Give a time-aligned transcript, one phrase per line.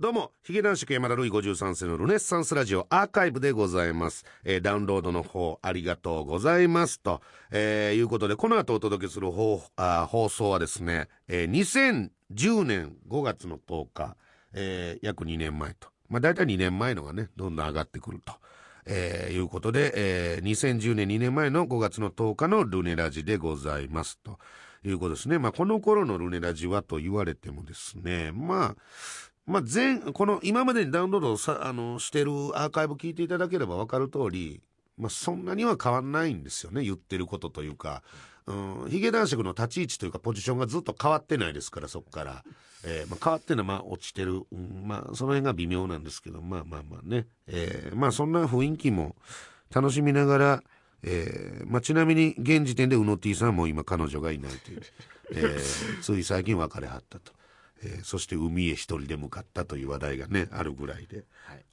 [0.00, 4.24] どうも、ヒゲ男爵山田るい53世のルネッサンスラジオアーカイブでございます。
[4.44, 7.00] えーダウンロードの方、ありがとうございます。
[7.00, 9.60] と、えーいうことで、この後お届けする放
[10.28, 14.16] 送はですね、えー2010年5月の10日、
[14.52, 15.88] えー約2年前と。
[16.08, 18.34] まあ、大体2年前のがね、どんどん上がってくると。
[18.86, 24.20] えーいうことで、えー2010年2年前の5月の10日のルネラジでございます。
[24.20, 24.38] と
[24.84, 25.40] いうことですね。
[25.40, 28.76] まあ、この頃のルネラジはと言われてもですね、まあ、
[29.48, 34.60] まあ、全、この今までにダウンロードさ、あの、してるアーカイブ聞いていただければ分かる通り、
[34.98, 38.02] まあ、そんなには変わんないんですよね、言ってることというか。
[38.46, 42.44] うん、ヒゲ男爵の立ち位置というかポジションがずっと変わってないですから、そこから。
[42.84, 44.42] えーまあ、変わってるのはまあ落ちてる。
[44.52, 47.26] うん、まあ、その辺が微妙なんですけど、まあまあまあね。
[47.46, 49.16] えーまあ、そんな雰囲気も
[49.74, 50.62] 楽しみながら、
[51.02, 54.82] えーまあ、ちなみに現時点でうの T さんも今彼女がいないという、
[55.32, 57.37] えーつい最近別れはったと。
[57.82, 61.24] えーそして海へ一人で向かったという話題がね、あるぐらいで。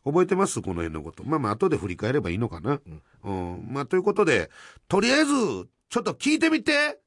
[0.04, 0.62] 覚えてます？
[0.62, 1.24] この辺のこと。
[1.24, 2.80] まあまあ、後で振り返ればいいのかな。
[3.24, 3.68] うん。
[3.70, 4.50] まあ、ということで、
[4.88, 5.34] とりあえず、
[5.90, 7.00] ちょっと聞いてみて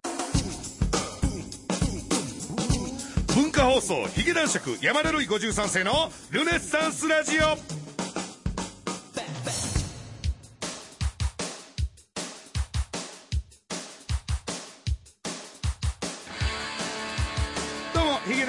[3.34, 7.87] 文化放送ヒゲ男爵山田るい53世のルネッサンスラジオ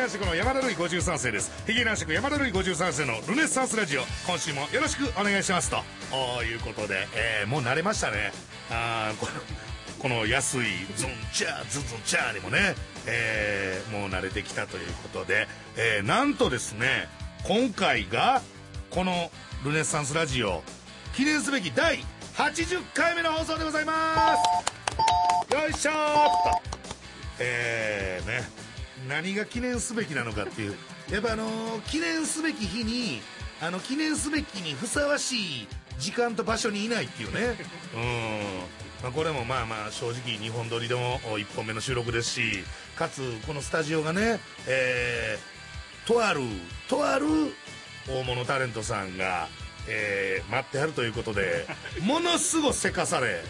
[0.09, 1.51] 男爵の山田るい53世です。
[1.67, 4.01] ヒゲ男爵山田るい53世のルネッサンスラジオ。
[4.25, 5.77] 今週もよろしくお願いしますと。
[6.43, 8.31] いうことで、えーもう慣れましたね。
[8.71, 9.31] あこの
[9.99, 10.61] この安い
[10.95, 12.73] ズンチャーズズンチャーにもね、
[13.05, 17.07] えーもう慣れてきたということで、えーなんとですね
[17.43, 18.41] 今回が
[18.89, 19.29] この
[19.63, 20.63] ルネッサンスラジオ
[21.13, 21.99] 記念すべき第
[22.33, 24.35] 80回目の放送でございま
[25.51, 25.53] す。
[25.53, 25.97] よいしょーっ
[26.51, 26.61] と。
[27.37, 28.68] えーね。
[29.07, 30.75] 何が記念すべきなのかっていう。
[31.11, 31.47] やっぱあの
[31.87, 33.21] 記念すべき日に
[33.61, 37.57] あの記念すべきにふさわしい時間と場所にいないっていうね。
[37.95, 42.41] うん、まあ、これもまあまあ正直2本撮りでも1本目の収録ですし
[42.95, 46.41] かつこのスタジオがねえーとある
[46.89, 47.25] とある
[48.09, 49.47] 大物タレントさんが、
[49.87, 51.67] えー待ってはるということで
[52.01, 53.41] ものすごせかされ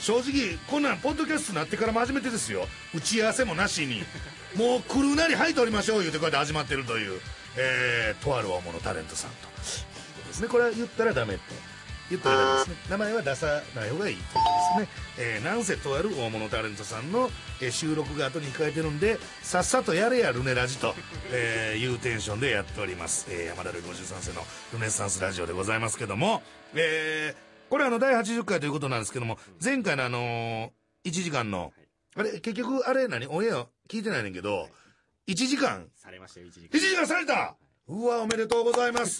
[0.00, 2.66] 正直こんなんポッドキャストになってからも初めてですよ。
[2.94, 4.02] 打ち合わせもなしに。
[4.56, 7.20] もう来るなりはい撮りましょう言うてこうやって始まってるという、
[7.56, 9.36] えーとある大物タレントさんと。
[9.58, 10.48] ですね。
[10.48, 11.42] これは言ったらダメって。
[12.10, 12.76] 言ったらダメですね。
[12.90, 14.40] 名前は出さない方がいいというこ
[14.76, 17.28] とですね、えーなんせとある大物タレントさんの、
[17.60, 20.94] えー収録が後に控えてるんでさっさとやれやルネラジと、
[21.32, 24.42] えーいうテンションでやっております、えー山田るい53世の
[24.72, 26.42] ルネッサンスラジオでございますけども、
[26.74, 30.70] えーこれあの第80回ということなんですけども前回のあのー
[31.04, 31.72] 1時間の
[32.16, 33.26] あれ結局あれ何？
[33.28, 34.68] オンエア聞いてないねんけど
[35.28, 35.86] 1時間。
[35.94, 37.56] されましたよ、一時1時間された！
[37.86, 39.18] うわおめでとうございます。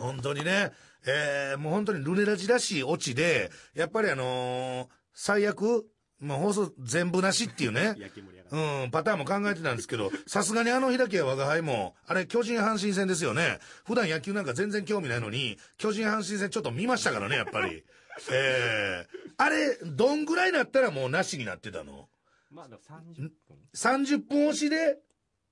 [0.00, 0.70] 本当にね、
[1.06, 5.86] えー、もう本当にルネラジらしいオチで、やっぱりあのー最悪、
[6.20, 7.94] まあ、放送全部なしっていうね、
[8.52, 13.58] うん、パターンも考えてたんですけど、 さすがにあの開きや我が輩も、あれ、巨人阪神戦ですよね。
[13.86, 17.82] 普段野球なんか全然興味ないのに、巨人阪神戦ちょっと見ましたからね、やっぱり。
[18.30, 22.10] えー、あれ、どんぐらいだったらもうなしになってたの？
[22.50, 23.58] まあ、でも30分。
[23.74, 24.98] ?30 分押しで、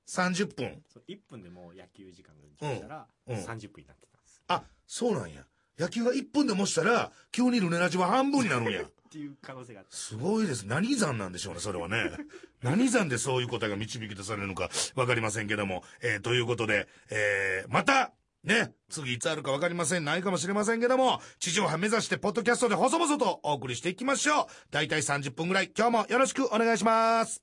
[0.06, 0.82] 30分。
[0.92, 4.42] そう1分でもう野球時間が決めたら、うんうん30分になってたんです。
[4.48, 5.46] あ、そうなんや。
[5.78, 8.82] 野球が1分でもしたら、急にルネラジは半分になるんや。
[9.10, 9.84] っていう可能性があ。
[9.91, 10.62] すごいです。
[10.62, 12.12] 何山なんでしょうね、それはね。
[12.62, 15.82] 何山でそういう答えが導き出されるのかわかりませんけども。
[16.00, 18.12] えーということで、えーまた、
[18.44, 20.04] ね、次いつあるかわかりません。
[20.04, 24.47] ないかもしれませんけども、地上波目指してポッドキャストで細々とお送りしていきましょう。
[24.71, 27.42] だいたい30分ぐらい、今日もよろしくお願いします。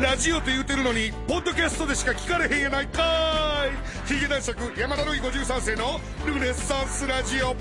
[0.00, 4.08] ラジオと言うてるのに、ポッドキャストでしか聞かれへんやないかい。
[4.08, 7.54] ヒゲ男爵山田るい53世のルネッサンスラジオ。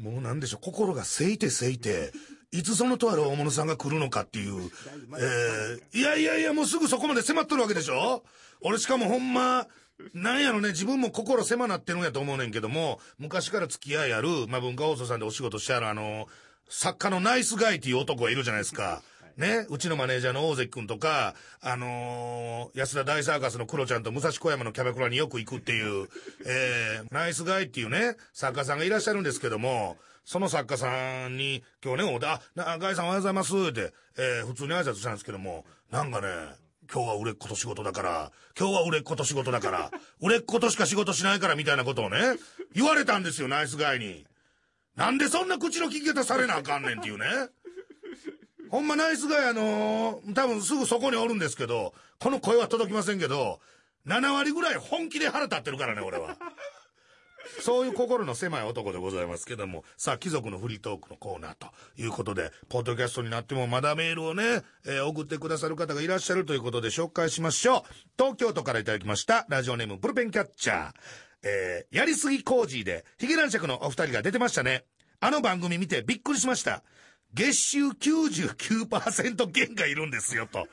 [0.00, 2.12] もうなんでしょう、心がせいてせいて、
[2.52, 4.70] いつそのとある大物さんが来るのかっていう。
[5.18, 8.22] えー、いやいやいや、もうすぐそこまで迫っとるわけでしょ
[8.60, 9.66] 俺しかもほんま、
[10.14, 16.28] なんやろね、自分も心狭なってるんやと思うねんけども、昔から付き合いある、まあ、文化放送さんでお仕事してあるあの、
[16.68, 19.02] 作家のナイスガイっていう男がいるじゃないですか。
[19.40, 26.08] ね、うちのマネージャーの大関くんとか、あのー安田大サーカスのクロちゃんと武蔵小山のキャバクラによく行くっていう、
[26.46, 36.28] えー、ナイスガイっていうね、作家さんがいらっしゃるんですけども、その作家さんに、今日ね、おで、あ、なガイさんおはようございますって、えー、普通に挨拶したんですけども、なんかね、
[36.92, 39.90] 今日は売れっ子と仕事だから、今日は売れっ子と仕事だから、
[40.20, 42.18] 売れっ子としか仕事しないからみたいなことをね、
[42.74, 44.26] 言われたんですよ、ナイスガイに。
[44.96, 47.24] なんでそんな口の利き方されなあかんねんっていうね。
[48.70, 53.60] ほんまナイスガイあのー多分すぐそこにおるんですけど、この声は届きませんけど、
[54.06, 56.36] 7割ぐらい本気で腹立ってるからね、俺は。
[57.62, 67.82] そういう心の狭い男でございますけども、さあ、貴族のフリートークのコーナーということで、ポッドキャストになってもまだメールをね、えー送ってくださる方がいらっしゃるということで紹介しましょう。
[68.16, 70.92] 東京都からいただきました、ラジオネームブルペンキャッチャー。
[71.42, 74.84] えーやりすぎ工事で、ヒゲ男爵のお二人が出てましたね。
[75.18, 76.82] あの番組見てびっくりしました。
[77.34, 80.66] 月収99%減がいるんですよ、と。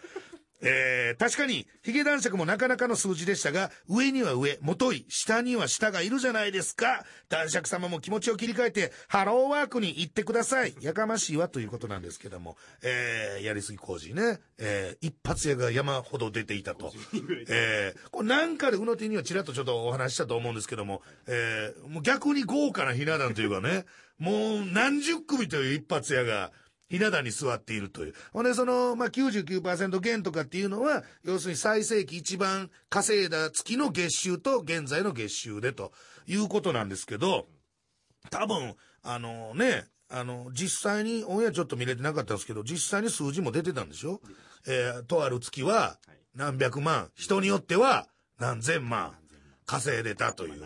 [0.61, 7.05] えー確かに、ヒゲ男爵もなかなかの数字でしたが、上には上、もとい、下には下がいるじゃないですか。
[7.29, 10.73] 男爵様も気持ちを切り替えて、ハローワークに行ってください。
[10.81, 16.91] やかましいわということなんですけども、えーやりすぎ工事ね、えー一発屋が山ほど出ていたと。
[17.49, 23.85] えーこれなんかで、うの手にはちらっとちょっとお話ししたと思うんですけども、えーもう逆に豪華なひな壇というかね、
[24.19, 26.51] もう何十組という一発屋が、
[26.89, 28.13] ひな壇に座っているという。
[28.31, 35.91] ほんで、その、まあ、99%減とかっていうのは、要するに最盛期一番稼いだ月の月収と現在の月収でと
[36.27, 37.47] いうことなんですけど、
[38.29, 44.21] 多分、あのね、あの、実際に、オンエアちょっと見れてなかったんですけど、実際に数字も出てたんでしょ？
[44.65, 45.97] えーとある月は
[46.33, 48.07] 何百万、人によっては
[48.39, 49.13] 何千万。
[49.65, 50.63] 稼いでたという。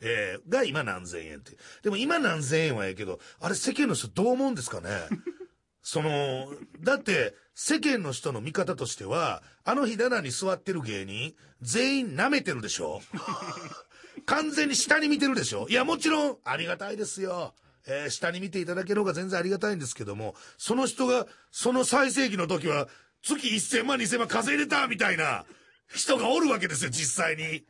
[0.00, 1.52] えーが今何千円って。
[1.82, 4.90] でも今何千円はええけど、あれ世間の人どう思うんですかね？
[5.82, 13.00] その、だって世間の人の見方としては、あのひだなに座ってる芸人、全員舐めてるでしょ？
[14.26, 15.66] 完全に下に見てるでしょ？
[15.68, 17.54] いや、もちろんありがたいですよ。
[17.86, 22.88] えー下に見ていただける方が全然ありがたいんですけども、その人が、その最盛期の時は、
[23.22, 25.44] 月1000万2000万稼いでたみたいな
[25.94, 27.64] 人がおるわけですよ、実際に。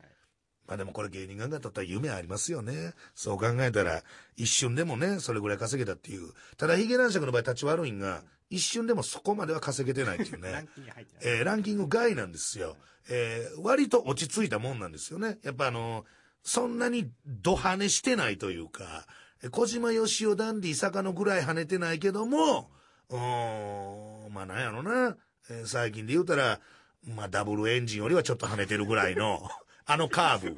[0.69, 2.93] まあでもこれ芸人がだったら夢ありますよね。
[3.15, 4.03] そう考えたら、
[4.37, 6.31] 一瞬でもね、それぐらい稼げたっていう。
[6.57, 8.21] ただ、ヒゲ男爵の場合立ち悪いんが、
[8.51, 10.69] 一瞬でもそこまでは稼げてないっていうランね。
[10.75, 11.37] キングに入ってない。
[11.37, 12.77] えーランキング外なんですよ。
[13.09, 15.39] えー割と落ち着いたもんなんですよね。
[15.41, 16.05] やっぱあの、
[16.43, 19.07] そんなにド跳ねしてないというか、
[19.41, 22.69] えー小島よしおダンディ坂野ぐらい跳ねてないけども、
[23.09, 25.17] うーん、まあなんやろな、
[25.49, 26.59] えー最近で言うたら、
[27.07, 29.49] まあダブルエンジンよりはちょっと跳ねてるぐらいの、
[29.89, 30.55] あのカーブ。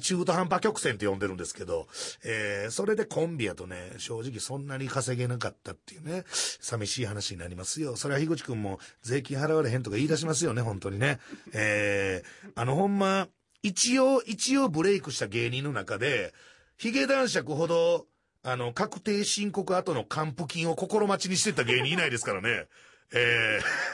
[0.00, 1.86] 中途半端曲線って呼んでるんですけど、
[2.24, 7.96] えーそれでコンビやとね、正直そんなに稼げなかったっていうね、寂しい話になりますよ。
[7.96, 11.18] それは樋口くんも税金払われへんとか言い出しますよね、本当にね。
[11.52, 13.28] えーあのほんま、
[13.62, 16.32] 一応、一応ブレイクした芸人の中で、
[16.78, 18.06] ヒゲ男爵ほど、
[18.42, 22.66] あの、確定申告後の還付金を心待ちにしてた芸人いないですからね。
[23.12, 23.92] えー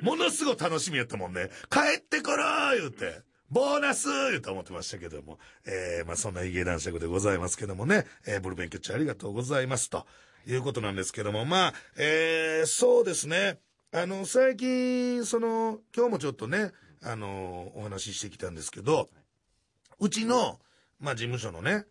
[0.00, 1.50] ものすごい楽しみやったもんね。
[1.70, 3.27] 帰ってころー言うて。
[3.50, 5.38] ボーナスと思ってましたけども。
[5.66, 8.06] えー、まあそんなヒゲ男爵でございますけどもね。
[8.26, 10.06] えー、ブルベンキャッチャーありがとうございますと。
[10.46, 11.44] いうことなんですけども。
[11.44, 13.58] まあ、えー、そうですね。
[13.92, 16.72] あの、最近、その、今日もちょっとね、
[17.02, 19.10] あの、お話ししてきたんですけど、
[19.98, 20.58] うちの、
[21.00, 21.84] まあ事務所のね、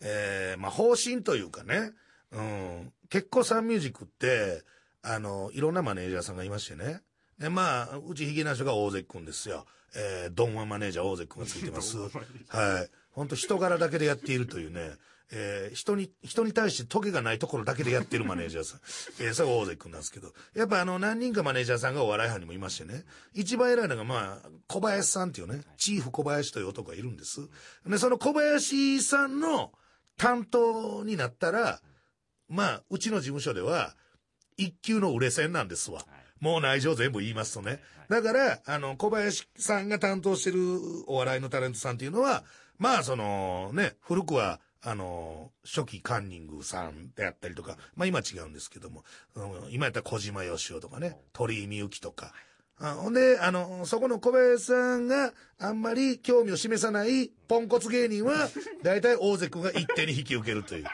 [0.00, 1.92] えーまあ方針というかね、
[2.32, 4.62] うん、結構サンミュージックって、
[5.02, 7.02] あの、いろんなマネージャーさんがいましてね。
[7.38, 9.66] で、まあ、うちヒゲな人が大関くんですよ。
[9.94, 11.96] えー、ドンワンマネージャー大関くんがついてます。
[12.48, 12.90] はい。
[13.10, 14.96] 本当人柄だけでやっているというね、
[15.30, 18.80] えー人に、人に対してトゲがないところだけでやってるマネージャーさん。
[19.24, 20.32] えーそれが大関くんなんですけど。
[20.54, 23.04] やっぱあの、何人かマネージャーさんがお笑い班にもいましてね。
[23.34, 27.48] 一番偉いのが、まあ、小林さんっていうね、チーフ小林という男がいるんです。
[27.86, 29.72] で、その小林さんの
[30.16, 31.82] 担当になったら、
[32.48, 33.96] まあ、うちの事務所では、
[34.56, 36.06] 一級の売れ線なんですわ。
[36.42, 37.80] もう内情全部言いますとね。
[38.08, 40.58] だから、あの、小林さんが担当してる
[41.06, 42.42] お笑いのタレントさんっていうのは、
[42.78, 49.04] まあ、その、ね、古くは、あの、初期カンニングさんであったりとか、まあ今違うんですけども、
[49.36, 52.32] うん今やったら小島よしおとかね、鳥居みゆきとか、
[52.80, 58.48] あほんで、あの、そこの小林さんがあんまり興味を示さないポンコツ芸人は、
[58.82, 60.84] 大体大関君が一手に引き受けるという。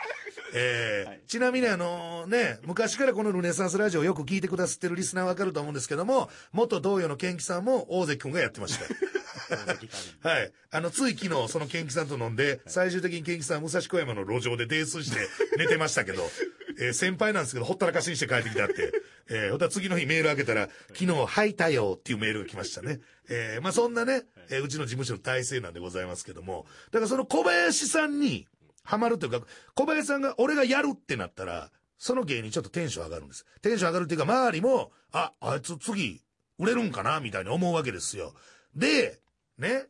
[0.54, 10.28] えーちなみにあのね、昔からこのルネサンスラジオをよく聞いてくださってるリスナーわかると思うんですけども、元同様のケンキさんも大関君がやってました。
[10.28, 10.52] はい。
[10.70, 15.18] あの、つい昨日、そのケンキさんと飲んで、最終的にケンキさんは武蔵小山の路上で泥酔して
[15.58, 16.22] 寝てましたけど、
[16.80, 18.92] えー先輩なんですけど、ほったらかしにして帰ってきたって。
[19.30, 23.00] えー、ほんとは次の日メール開けたら、昨日吐いたよっていうメールが来ましたね。
[23.28, 28.46] えーまあそんなね、えーうちの事務所の体制なんでございますけども、だからその小林さんに、
[28.88, 33.44] ハマるというか、小林さんが、俺がやるってなったら、その芸人ちょっとテンション上がるんです。
[33.60, 36.22] テンション上がるっていうか、周りも、あ、あいつ次、
[36.58, 38.32] 売れるんかなみたいに思うわけですよ。
[38.74, 39.20] で、
[39.58, 39.88] ね、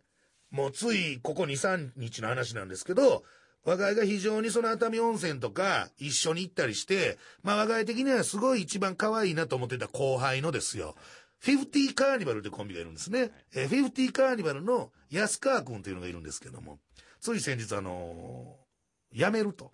[0.50, 3.22] もうついここ2、3日の話なんですけど、
[3.64, 10.96] 我が家が非常にその熱海温泉とか一緒に行ったりして、まあ我が家的にはすごい一番可愛いなと思ってた後輩のですよ。
[11.38, 13.30] フィフティーカーニバルというコンビがいるんですね。
[13.54, 16.80] えーフィフティーカーニバルの安川くんというのがいるんですけども、
[17.20, 18.67] つい先日あのー
[19.12, 19.70] 辞めると。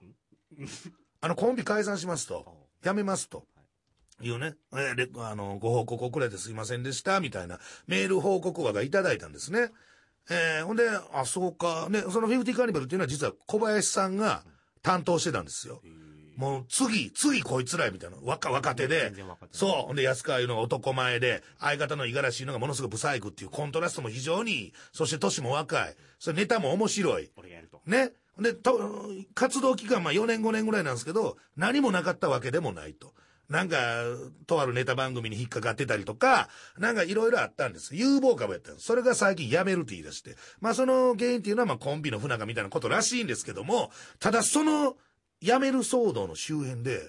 [1.21, 2.45] あのコンビ解散しますと。
[2.83, 3.47] 辞めますと。
[4.23, 9.71] いうね、えーレあの、ご報告遅れてすいませんでした、みたいなメール報告話がいただいたんですね。
[10.31, 11.89] えーほんで、あ、そうか。
[11.91, 14.45] ね、そのフィフティカーニバルっていうのは実は小林さんが
[14.83, 15.83] 担当してたんですよ。
[16.37, 18.17] もう次、次こいつらみたいな。
[18.23, 19.13] 若、若手で。
[19.53, 19.71] そう。
[19.87, 24.73] ほんで、安川いうのが男前で、相方の五十嵐いうのがものすごくブサイクっていうコントラストも非常にいい。
[24.93, 25.95] そして年も若い。
[26.19, 27.31] それネタも面白い。
[27.37, 27.83] 俺がやると。
[27.87, 28.13] ね。
[28.39, 33.15] で、と、活動期間、まあ4年5年ぐらいなんですけど、何もなかったわけでもないと。
[33.49, 33.77] なんか、
[34.47, 36.49] とあるネタ番組に引っかかってたりとか、
[36.79, 37.95] なんかいろいろあったんです。
[37.95, 38.87] 有望株やったんです。
[38.87, 40.37] それが最近辞めるって言い出して。
[40.61, 44.97] まあその原因っていうのはまあコンビの不仲みたいなことらしいんですけども、ただその
[45.41, 47.01] 辞める騒動の周辺で、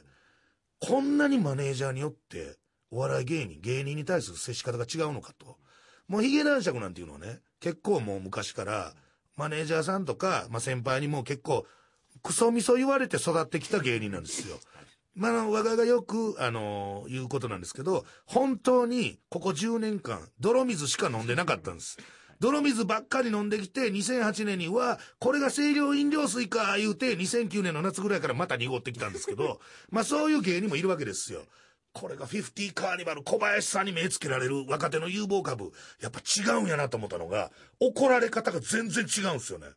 [0.79, 2.57] こんなにマネージャーによって、
[2.91, 5.57] お笑い芸人、芸人に対する接し方が違うのかと。
[6.07, 8.93] もうヒゲ男爵なんていうのはね、結構もう昔から、
[9.35, 11.65] マネージャーさんとか、まあ先輩にも結構、
[12.23, 14.57] クソみそ言われて育ってきた芸人なんですよ。
[15.15, 21.97] まあ、あの、我ががよく、あの言うことなんですけど、本当に、ここ10年間、泥水しか飲んでなかったんです。
[22.41, 31.43] 泥水ばっかり飲んできて、2008年には、これが清涼飲料水か、言うて、2009年の夏ぐらいからまた濁ってきたんですけど、まあそういう芸人もいるわけですよ。
[31.95, 35.71] これが50カーニバル小林さんに目つけられる若手の有望株、
[36.01, 39.67] やっぱ違うんやなと思ったのが、怒られ方が全然違うんですよね。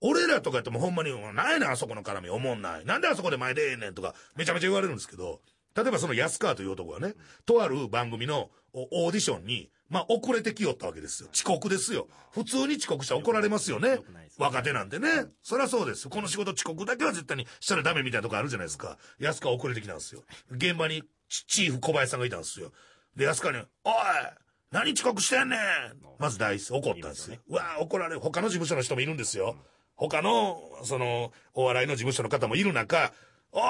[0.00, 2.84] 俺らとかやってもほんまに、なんやねんあそこの絡みおもんない。
[2.84, 5.40] なんであそこで前でええねんとか、めちゃめちゃ言われるんですけど、
[5.76, 11.28] 例えばその安川という男がね、とある番組のおオーディションに、まあ遅れてきよったわけですよ。
[11.32, 12.08] 遅刻ですよ。
[12.32, 14.00] 普通に遅刻したら怒られますよね
[14.36, 15.08] 若手なんてね。
[15.42, 16.08] そりゃそうです。
[16.08, 18.98] この仕事遅刻だけは絶対にしたらダメみたいなとこあるじゃないですか。
[19.18, 20.24] 安川遅れてきたんですよ。
[20.50, 22.72] 現場にチチーフ小林さんがいたんですよ。
[23.16, 23.92] で、安川に、おい
[24.70, 25.60] 何遅刻してんねん
[26.18, 27.38] まず第一怒ったんですよ。
[27.48, 28.20] うわあ怒られる。
[28.20, 29.56] 他の事務所の人もいるんですよ。
[29.94, 33.12] 他の、その、お笑いの事務所の方もいる中、
[33.52, 33.62] おい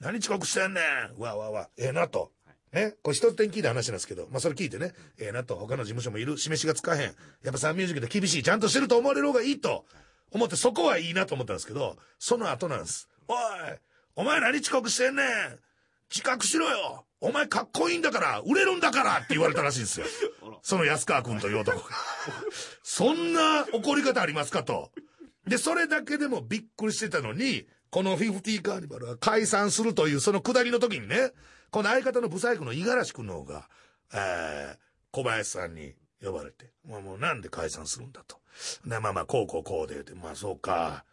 [0.00, 2.32] 何遅刻してんねんうわうわうわ、ええなと。
[2.72, 7.00] ね、これ一つ点聞いた話なんですけど、まあそれ聞いてね、ええなと、他の事務所もいる、示しがつかへん。
[7.02, 7.10] や
[7.50, 9.84] っぱサンミュージックで厳しい、ちゃんとしてると思われる方がいいと
[10.30, 13.08] 思って、そこはいいなと思ったんですけど、その後なんです。
[13.26, 13.36] おい
[14.16, 15.26] お前何遅刻してんねん
[16.10, 20.06] 自覚しろよお前かっこいいんだから売れるんだからって言われたらしいんですよ。
[20.62, 21.94] その安川君という男が。
[22.82, 24.62] そんな怒り方ありますか？
[24.62, 24.92] と。
[25.46, 31.32] で、それだけでもびっくりしてたのに、このフィフティカーニバルは解散するというその下りの時にね、
[31.70, 33.68] この相方のブサイクの五十嵐君の方が、
[34.12, 34.78] えー、
[35.10, 38.22] 小林さんに呼ばれて、まあもうなんで解散するんだ？
[38.28, 38.40] と。
[38.86, 41.04] で、まあまあ、こうこうこうで、でまあそうか、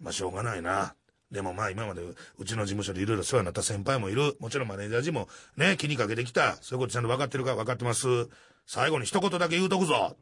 [0.00, 0.94] まあしょうがないな。
[1.30, 4.36] でもまあ今までうちの事務所でいろいろ世話になった先輩もいる。
[4.40, 6.56] もちろんマネージャー陣もね、気にかけてきた。
[6.60, 8.06] そういうことちゃんと分かってるか分かってます。
[8.66, 10.16] 最後に一言だけ言うとくぞ。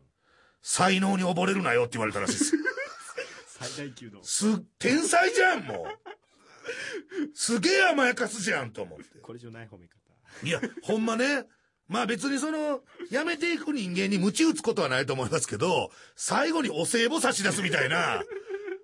[0.62, 2.52] 才能に溺れるなよって言われたらしいです。
[3.46, 4.22] 最大級の。
[4.22, 7.30] す、天才じゃん、もう。
[7.34, 9.18] すげえ甘やかすじゃん、と思って。
[9.20, 10.00] これ以上ない褒め方。
[10.44, 11.46] いや、ほんまね。
[11.88, 12.80] まあ別にその、
[13.10, 18.22] 辞めていく人間に鞭打つことはないと思いますけど、最後にお歳暮差し出すみたいな、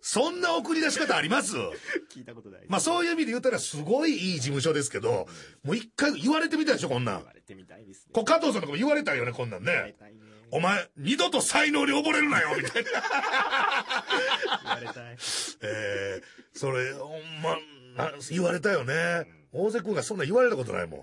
[0.00, 1.55] そんな送り出し方あります？
[2.14, 2.61] 聞いたことない。
[2.69, 5.26] まあそういう意味で言ったらすごいいい事務所ですけど、
[5.64, 7.25] もう一回言われてみたでしょ、こんなん言。
[7.26, 8.12] われてみたいですね。
[8.12, 9.97] こう加藤さんとかも言われたよね、こんなん言われね。
[9.99, 10.19] たいね。
[10.50, 12.90] お前、二度と才能に溺れるなよ、みたいな。
[14.64, 15.17] 言われたい。
[15.62, 17.59] えー、それ、ほんま、
[17.97, 19.26] な言われたよね。
[19.52, 21.00] 大瀬君がそんな言われたことないもん。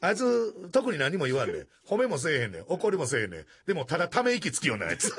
[0.00, 1.66] あいつ、特に何も言わんねん。
[1.86, 2.62] 褒めもせえへんねん。
[2.66, 3.46] 怒りもせえへんねん。
[3.66, 5.12] でも、ただため息つきよね、あいつ。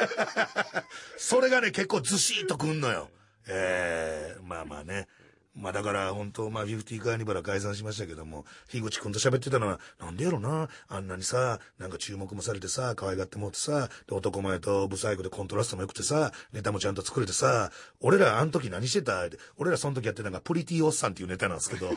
[1.17, 3.10] それがね、結構ずしーっとくんのよ。
[3.48, 5.07] えー、まあまあね。
[5.55, 19.25] まあだから本当まあフィフティーカーニバル解散しましたけども、樋口くんと喋ってたのは、なんでやろな、あんなにさ、なんか注目もされてさ、可愛がってもってさ、で男前とブサイクでコントラストも良くてさ、ネタもちゃんと作れてさ、俺らあの時何してた？
[19.55, 21.89] 俺らその時やってたのがプリティおっさんっていうネタなんですけど、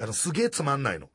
[0.00, 1.08] あのすげえつまんないの。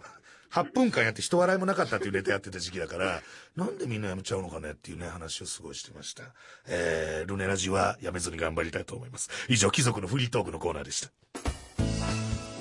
[0.52, 3.22] 8分間やって人笑いもなかったっていうネタやってた時期だから、
[3.56, 6.24] なんでみんなやめちゃうのかねっていうね、話をすごいしてました。
[6.68, 9.30] えー、ルネラジはやめずに頑張りたいと思います。
[9.48, 11.10] 以上、貴族のフリートークのコーナーでした。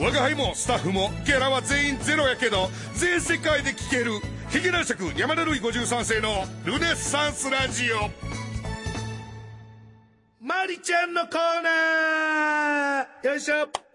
[0.00, 4.12] 我が輩もスタッフもギャラは全員ゼロやけど全世界で聴ける
[4.48, 8.08] ヒゲ男爵山田るい53世のルネッサンスラジオ
[10.42, 13.89] マリちゃんのコーナーよいしょ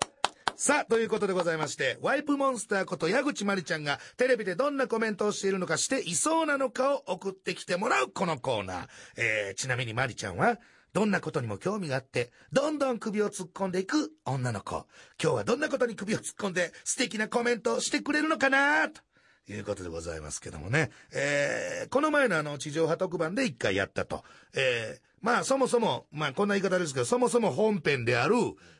[0.58, 8.88] さあ、ということでございまして、ワイプモンスターこと矢口まりちゃんがテレビでどんなコメントをしているのかしていそうなのかを送ってきてもらうこのコーナー。
[9.18, 10.58] えー、ちなみにまりちゃんは、
[10.94, 14.88] どんなことにも興味があって、どんどん首を突っ込んでいく女の子。
[15.22, 19.02] 今日はどんなことに首を突っ込んで素敵なコメントをしてくれるのかなと
[19.48, 20.92] いうことでございますけどもね。
[21.14, 24.24] えー、この前のあの地上波特番で一回やったと。
[24.56, 28.36] えー、まあそもそも、まあこんな言い方ですけど、そもそも本編である、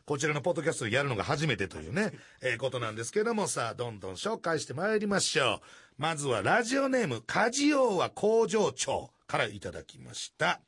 [0.06, 5.60] こちらのポッドキャストでやるのが初めてというね、えー、ことなんですけどもさあ、どんどん紹介してまいりましょう。
[5.98, 10.62] まずはラジオネーム、カジオは工場長からいただきました。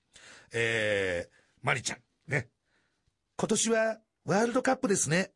[0.53, 2.49] えー、マリちゃん、ね。
[3.37, 5.31] 今年はワールドカップですね。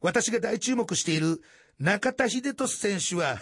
[0.00, 1.40] 私が大注目している
[1.78, 3.38] 中田秀俊選手は、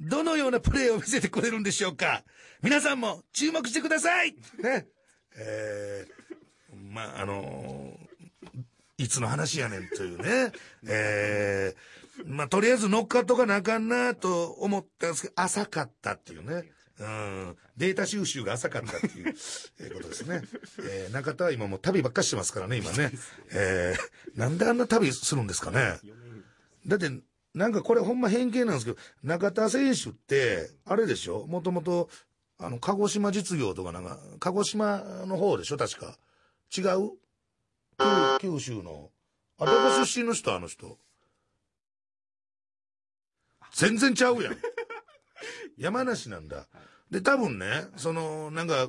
[0.00, 2.24] どのようなプレーを見せてくれるんでしょうか？
[2.62, 4.86] 皆さんも注目してくださいね。
[5.36, 8.08] えー、まあ、あのー
[9.00, 10.52] いつの話やねんという ね。
[10.88, 16.72] えー、まあ、とりあえず乗っかっとかなあかんなと思ったんですけど、浅かったっていうね。
[16.98, 19.28] うん、データ収集が浅かったっていう、
[19.78, 20.42] えーことですね。
[20.82, 23.12] えー、中田は今もう旅ばっかしてますからね、今ね。
[23.52, 25.78] えー、なんであんな旅するんですかね。
[26.02, 26.44] 4年
[26.88, 27.08] だって、
[27.58, 31.44] なんかこれほんま偏見なんですけど、中田選手って、あれでしょ？
[31.48, 32.08] もともと、
[32.58, 35.76] あの、鹿児島実業とかなんか、鹿児島の方でしょ？
[35.76, 36.16] 確か。
[36.76, 37.10] 違う？
[38.40, 39.10] 九九州の。
[39.58, 40.98] あ、どこ出身の人あの人？
[43.72, 44.56] 全然ちゃうやん。
[45.76, 46.68] 山梨なんだ。
[47.10, 48.88] で、多分ね、その、なんか、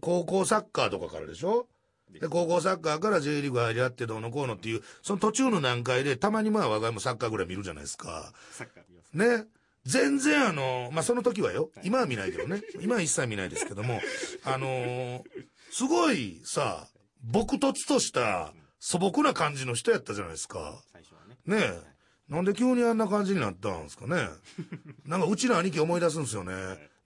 [0.00, 1.66] 高校サッカーとかからでしょ？
[2.12, 8.32] で、高校サッカーから J リーグ入り合ってどうのこうのっていう、その途中の段階で、たまにまあ我が家もサッカーぐらい見るじゃないですか。
[8.52, 9.12] サッカー見ます。
[9.12, 9.46] ね。
[9.84, 11.70] 全然あの、まあ、その時はよ。
[11.84, 12.60] 今は見ないけどね。
[12.80, 14.00] 今は一切見ないですけども、
[14.44, 15.22] あのー
[15.70, 16.88] すごいさ、
[17.22, 20.82] 朴突とした素朴な感じの人やったじゃないですか。
[20.92, 21.36] 最初はね。
[21.44, 21.95] ねえ。
[22.28, 24.28] なんで急にあんな感じになったんですかね。
[25.06, 26.52] なんかうちの兄貴思い出すんですよね。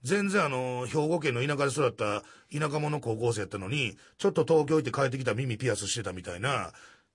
[0.03, 6.73] 全然あの、兵庫県の田舎で育った田舎者高校生やったのに、ちょっと東京行って帰ってきた耳ピアスしてたみたいな、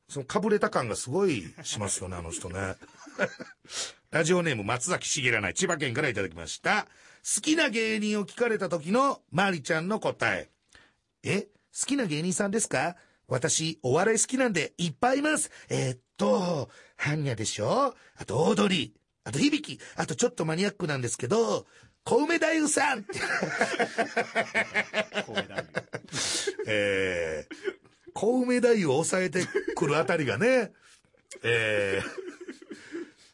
[0.09, 2.77] そのかぶれた感がすごいしますよね、あの人ね。
[4.13, 6.87] ラジオネーム松崎しげらない千葉県からいただきました。
[7.35, 10.49] 好きな芸人を聞かれた時のまりちゃんの答え。
[11.25, 11.43] え？
[11.43, 12.95] 好きな芸人さんですか？
[13.27, 15.51] 私、お笑い好きなんでいっぱいいます。
[15.69, 17.95] えーっと、ハンニャでしょ？
[18.17, 18.99] あと、オードリー。
[19.25, 19.81] あと、響き。
[19.97, 21.67] あと、ちょっとマニアックなんですけど、
[22.05, 23.19] 小梅太夫さんって
[25.25, 25.67] 神戸大学。
[26.69, 27.55] えー、
[28.15, 30.73] 小梅太夫を抑えてくるあたりがね、
[31.43, 32.09] えー、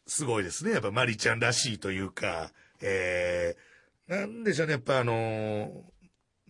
[0.07, 0.73] すごいですね。
[0.73, 4.73] やっぱマリちゃんらしいというか、えー、なんでしょうね。
[4.73, 5.93] やっぱあのー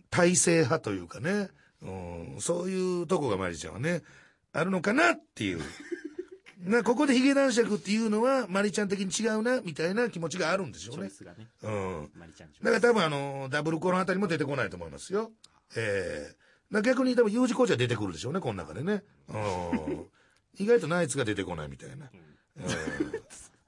[0.09, 1.49] 体制派というかね、
[1.81, 1.89] う
[2.35, 4.03] ん、そういうとこがマリちゃんはね、
[4.51, 5.61] あるのかなっていう。
[6.63, 11.09] なここでヒゲ男爵っていうのは、マリちゃん的に違うな、みたいな気持ちがあるんでしょうねね。
[11.63, 12.09] うん。
[12.63, 15.31] だから多分あの、ダブルコロンあたりも出てこないと思いますよ。
[15.75, 16.35] ええ
[16.71, 19.03] だから逆に多分 U 字工事は出てくるでしょうね、この中でね。
[19.27, 20.07] うん。
[20.57, 22.09] 意外とナイツが出てこないみたいな。
[22.13, 22.69] うん。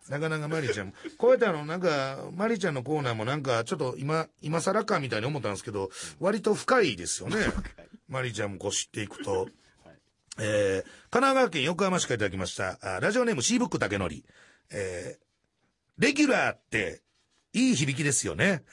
[0.10, 7.38] なかなかマリちゃんも、こうやってあの、なんか、マリちゃんのコーナーもなんか、ちょっと今、今更かみたいに思ったんですけど、割と深いですよね。
[8.08, 9.50] マリちゃんもこう知っていくと。
[10.38, 12.78] えー、神奈川県横浜市からいただきました。
[13.00, 14.14] ラジオネームシーブック竹則。
[14.72, 15.24] えー、
[15.98, 17.02] レギュラーって、
[17.54, 18.64] いい響きですよね。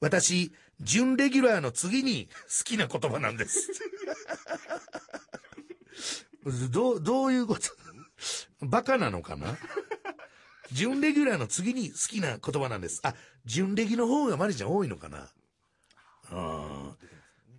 [0.00, 3.70] 私、準レギュラーの次に好きな言葉なんです。
[6.70, 7.70] どう、どういうこと？
[8.60, 9.56] バカなのかな？
[10.72, 13.00] 準レギュラーの次に好きな言葉なんです。
[13.02, 15.30] あ、準レギの方がマリちゃん多いのかな？
[16.30, 16.96] うん。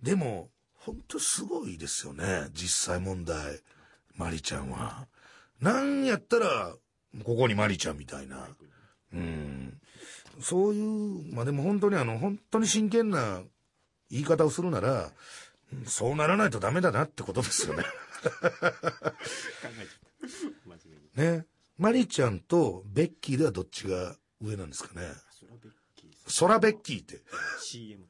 [0.02, 0.50] でも、
[0.84, 2.48] 本当すごいですよね。
[2.52, 3.60] 実際問題。
[4.16, 5.06] マリちゃんは。
[5.60, 6.74] なんやったら、
[7.24, 8.48] ここにマリちゃんみたいな。
[9.12, 9.80] うん。
[10.40, 13.42] そういう、まあでも本当にあの、本当に真剣な
[14.10, 15.10] 言い方をするなら、うん
[15.86, 17.82] そうならないとダメだなってことですよね。
[21.16, 21.46] ね。
[21.78, 25.08] マリちゃんとベッキーではどっちが上なんですかね。
[25.32, 27.22] ソラベッキーさんソラベッキーって。
[27.60, 28.04] CM。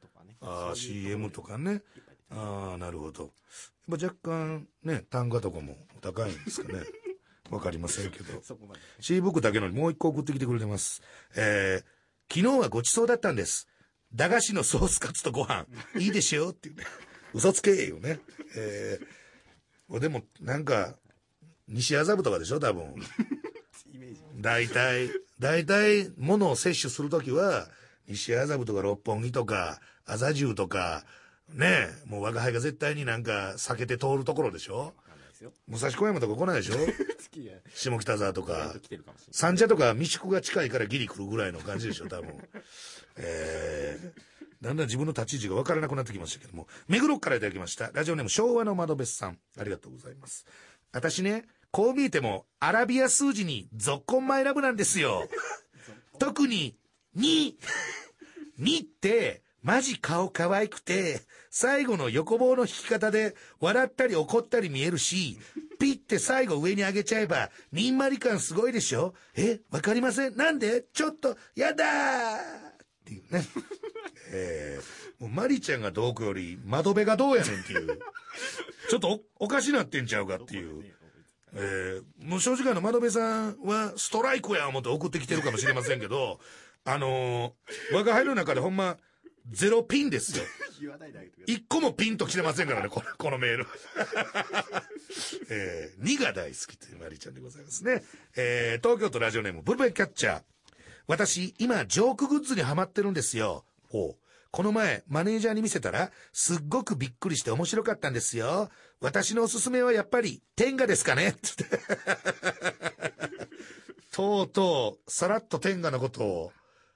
[0.45, 1.81] ああ、CM とかね。
[2.29, 3.23] ああ、なるほど。
[3.23, 6.83] やっぱ若干ね、単価とかも高いんですかね。
[7.49, 8.41] わかりませんけど。
[8.41, 8.81] そこまで。
[8.99, 11.01] シーブックだけのにもう一個送ってきてくれてます。
[11.35, 13.67] えー、昨日はごちそうだったんです。
[14.13, 15.65] 駄菓子のソースカツとご飯。
[15.97, 16.85] いいでしょっていうね。
[17.33, 18.19] 嘘つけよね。
[18.55, 20.95] えー、でも、なんか、
[21.67, 22.95] 西麻布とかでしょ多分。
[24.39, 27.69] 大体、大体、物を摂取するときは、
[28.07, 31.03] 西麻布とか六本木とか、麻布とか、
[31.49, 34.93] ねえ、もう我が輩が絶対になんか避けて通るところでしょ？
[35.67, 36.75] 武蔵小山とか来ないでしょ？
[37.75, 38.73] 下北沢とか。
[39.31, 42.29] 三茶とか未宿が近いからギリ来るぐらいの感じでしょ、多分。
[43.17, 47.91] えー、だんだん自分の立ち位置が分からなくなってきましたけども、目黒からいただきました。
[47.93, 49.37] ラジオネーム昭和の窓別さん。
[49.59, 50.45] ありがとうございます。
[50.93, 55.27] 私ね、こう見えても、アラビア数字にゾッコンマイラブなんですよ。
[56.19, 56.77] 特に、
[57.17, 57.55] 2。
[58.59, 65.39] 2って、マジ顔可愛くて、最後の横棒の引き方で、笑ったり怒ったり見えるし、
[65.79, 69.15] ピッて最後上に上げちゃえば、にんまり感すごいでしょ？
[69.35, 70.85] え、わかりませんなんで？
[70.93, 72.75] ちょっと、やだーっ
[73.05, 73.43] ていうね。
[74.33, 77.99] えー、もうマリちゃんがどうこより、窓辺がどうやねんっていう。
[78.87, 80.85] ちょっとおおかしなってんちゃうかっていう。
[81.55, 86.39] えー、もう正直あの窓辺さんはストライクや思って送ってきてるかもしれませんけど、
[86.83, 88.97] あのー、我が輩の中でほんま、
[89.51, 90.43] ゼロピンですよ。
[91.47, 93.67] 一個もピンと来てませんからね、この このメール。
[95.49, 98.03] えー、2が大好きというマリちゃんでございますね。
[98.35, 100.43] えー、東京都ラジオネーム、ブルベンキャッチャー。
[101.07, 103.65] 私、今、ジョークグッズにハマってるんですよ。
[103.91, 104.17] おう
[104.49, 108.69] この前、マネージャーに見せたら、すっごくびっくりして面白かったんですよ。
[109.01, 111.65] 私のおすすめはやっぱり、天下ですかねつって。
[114.11, 116.53] とうとう、さらっと天下のことを、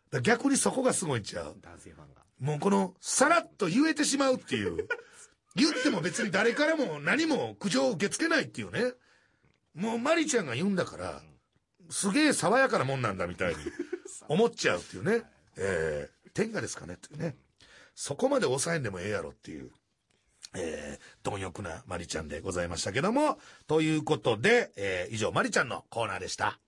[0.09, 1.57] だ逆にそこがすごいんちゃう？
[1.61, 2.18] 男性ファンが。
[2.39, 4.87] もうこの、さらっと言えてしまうっていう。
[5.55, 8.93] 言っても別に誰からも何も苦情を受け付けないっていうね。
[9.73, 11.21] もうマリちゃんが言うんだから、
[11.89, 13.57] すげえ爽やかなもんなんだみたいに
[14.27, 15.23] 思っちゃうっていうね。
[15.57, 17.35] えー、天下ですかねっていうね。
[17.95, 19.71] そこまで抑えんでもええやろっていう。
[20.55, 23.37] えー、貪欲なマリちゃんでございましたけども。
[23.67, 26.59] ということで、えー、以上マリちゃんのコーナーでした。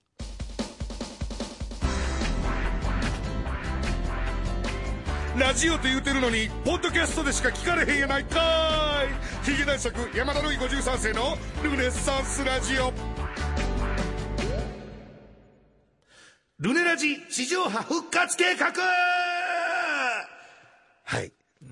[5.38, 12.92] ラジオって言うてるのにポッドキャストでしか聞かれへんやないかーいヒゲ男爵山田るい53世のルネッサンスラジオ
[16.58, 19.31] ルネラジ地上波復活計画。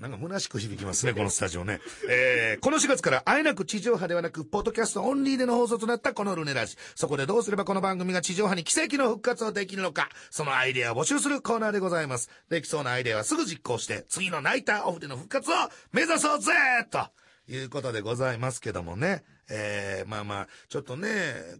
[0.01, 1.79] なんか虚しく響きますね、このスタジオね。
[2.09, 6.75] えー、この4月からあえなく地上波ではなく、ポッドキャストオンリーでの放送となったこのルネラジ。
[6.95, 12.31] そこでどうすればこの番組が地上波に奇跡の復活をできるのか、そのアイデアを募集するコーナーでございます。
[12.49, 15.53] できそうなアイデアはすぐ実行して、次のナイターオフでの復活を
[15.91, 16.51] 目指そうぜ
[16.89, 17.05] と
[17.53, 19.23] いうことでございますけどもね。
[19.53, 21.09] えー、まあまあ、ちょっとね、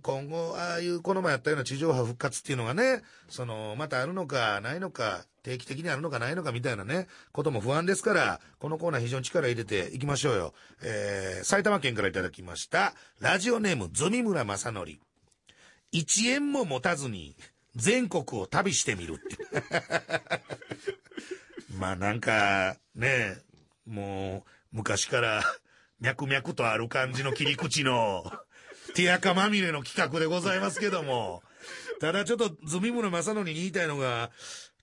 [0.01, 10.53] 今後、ああいうこの前やったような地上波復活っていうのがね、その、またあるのか、ないのか、定期的にあるのかないのかみたいなね、ことも不安ですから、このコーナー非常に力入れていきましょうよ。
[10.81, 14.99] えー、埼玉県からいただきました、ラジオネーム、ズミ村正則。
[15.91, 17.35] 一円も持たずに、
[17.75, 19.37] 全国を旅してみるって。
[21.77, 23.37] まあなんか、ね、
[23.85, 25.43] もう、昔から、
[26.01, 28.23] 脈々とある感じの切り口の、
[28.95, 31.43] 手垢まみれの企画でございますけども、
[31.99, 34.31] ただちょっと、ズミ村正則に言いたいのが、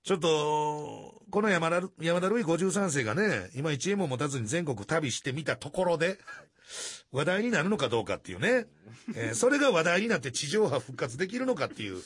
[0.05, 6.19] ちょっと、この山田、山田るい53世がね、今1円も持たずに全国旅してみたところで、
[7.13, 8.67] 話題になるのかどうかっていうね。
[9.15, 12.03] えーそれが話題になって地上波復活できるのかっていう、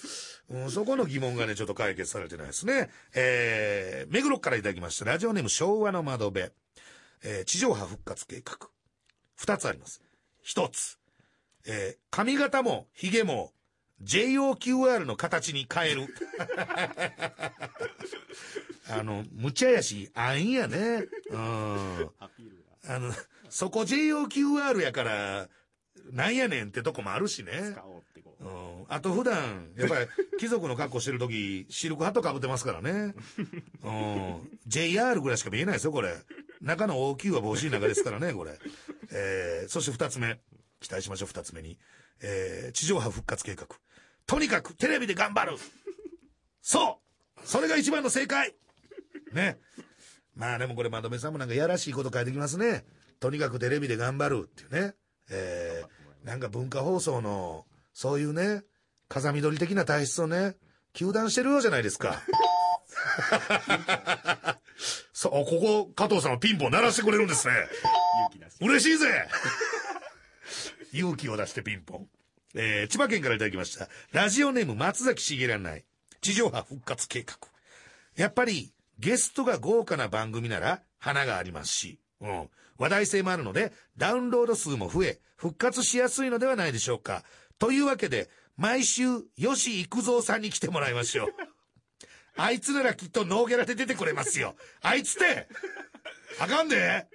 [0.51, 2.91] うん、そこの疑問がね、ちょっと解決されてないですね。
[3.15, 5.05] えー、目黒からいただきました。
[5.05, 6.51] ラジオネーム昭和の窓辺。
[7.25, 8.69] えー地上波復活計画。
[9.43, 10.01] 二つあります。
[10.41, 11.01] 一つ。
[11.67, 13.53] えー髪型も髭も
[14.05, 16.07] JOQR の形に変える。
[18.89, 21.07] あの、無茶やし、あんやね。
[21.31, 22.11] うん。
[22.87, 23.13] あの、
[23.51, 25.49] そこ JOQR やから、
[26.13, 27.73] なんやねんってとこもあるしね。
[27.73, 28.03] 使おう
[28.43, 28.49] う。
[28.49, 28.85] ん。
[28.89, 30.07] あと普段、やっぱり
[30.39, 33.15] 貴族の格好してる時、シルクハット被ってますからね。
[33.83, 34.59] うん。
[34.67, 36.15] JR ぐらいしか見えないですよ、これ。
[36.61, 38.59] 中の OQ は帽子の中ですからね、これ。
[39.11, 40.41] えー、そして二つ目。
[40.81, 41.79] 期待しましょう、二つ目に。
[42.21, 43.67] えー、地上波復活計画。
[44.27, 45.59] とにかくテレビで頑張る
[46.61, 47.01] そ
[47.37, 48.55] うそれが一番の正解
[49.33, 49.59] ね。
[50.35, 52.85] まあでもこれ、まとめさんもなんかやらしいこと書いてきますね。
[53.21, 54.95] とにかくテレビで頑張るっていうね。
[55.31, 58.65] えー、なんか文化放送の、そういうね、
[59.09, 60.57] 風見鶏的な体質をね、
[60.93, 62.23] 休断してるようじゃないですか。
[65.13, 67.55] そう、ここ、加藤さんはピンポン鳴らしてくれるんですね。
[67.55, 67.69] 勇
[68.33, 68.65] 気出して。
[68.65, 69.29] 嬉しいぜ
[70.93, 72.09] 勇気を出してピンポン。
[72.55, 73.89] えー、千葉県からいただきました。
[74.13, 75.85] ラジオネーム松崎しげらない。
[76.21, 77.37] 地上波復活計画。
[78.17, 82.51] やっぱり、ゲストが豪華な番組なら、花がありますし、うん。
[82.79, 87.25] 話題性もあるので、ダウンロード数も増え、復活しやすいのではないでしょうか。
[87.59, 91.29] というわけで、毎週、吉幾三さんに来てもらいましょう。
[92.37, 94.57] あいつならきっとノーギャラで出てくれますよ。
[94.81, 95.49] あいつって
[96.39, 97.07] あかんで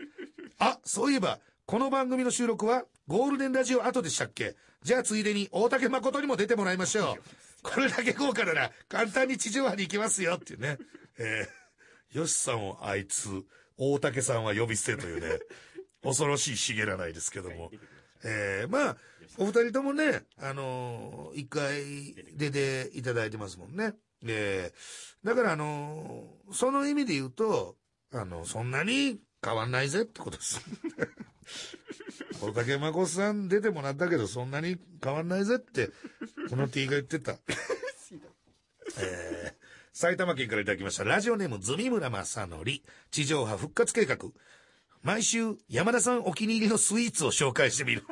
[0.60, 4.56] あ、そういえば、この番組の収録はゴールデンラジオ後でしたっけ？
[4.84, 7.24] じゃあついでに大竹誠にも出てもらいましょう。
[7.64, 10.78] これだけ豪華なら簡単に地上波に行きますよっていうね。
[11.18, 11.68] えー
[12.18, 13.44] よしさんをあいつ、
[13.78, 15.40] 大竹さんは呼び捨てというね、
[16.04, 17.70] 恐ろしいしげらないですけども。
[18.24, 18.98] えー、まあ、
[19.38, 23.94] お二人ともね、あのー一回出ていただいてますもんね。
[24.26, 27.76] えー、だからあのーその意味で言うと、
[28.14, 30.62] あの、そんなに変わんないぜってことです。
[32.42, 35.92] 大竹まこさん出てもらったけど、そんなに変わんないぜって、
[36.50, 37.38] この T が言ってた。
[39.00, 39.58] えー
[39.98, 41.04] 埼玉県からいただきました。
[41.06, 42.64] ラジオネーム、ズミ村正則。
[43.10, 44.18] 地上波復活計画。
[45.02, 48.04] 毎週、山田さんお気に入りのスイーツを紹介してみる。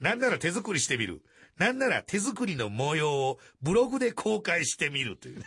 [0.00, 1.22] なんなら手作りしてみる。
[1.58, 5.46] なんなら手作りの模様をブログで公開してみるというね。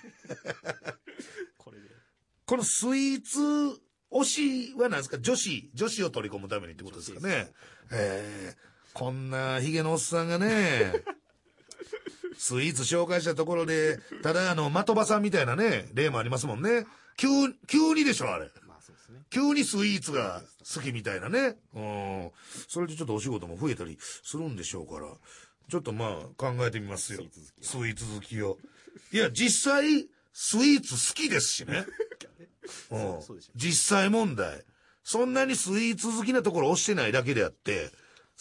[1.58, 1.88] これで。
[2.46, 3.40] このスイーツ
[4.12, 5.18] 推しは何ですか？
[5.18, 7.48] 女子、女子を取り込むためにってことですかね。
[7.92, 8.58] えー、
[8.94, 10.94] こんなヒゲのおっさんがね、
[12.38, 16.86] スイーツ紹介したところで、ただあの、的場さんみたいなね、例もありますもんね。
[17.18, 17.28] 急、
[17.68, 18.50] 急にでしょ、あれ。
[19.30, 20.42] 急にスイーツが
[20.76, 21.56] 好きみたいなね。
[21.74, 22.32] うん。
[22.68, 25.08] それでちょっとお仕事も増えたりするんでしょうから、
[25.70, 27.24] ちょっとまあ考えてみますよ。
[27.62, 28.58] スイーツ好きを。
[29.12, 31.86] いや、実際、スイーツ好きですしね。
[32.92, 33.20] うん
[33.56, 34.64] 実際問題。
[35.04, 37.92] そんなにスイーツ好きなところ押してないだけであって、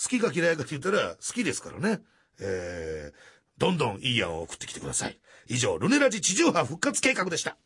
[0.00, 2.02] 好きか嫌いかって言ったら好きですからね。
[2.40, 3.16] えー、
[3.58, 5.18] どんどんいい案を送ってきてください。
[5.48, 7.56] 以上、ルネラジ地上波復活計画でした。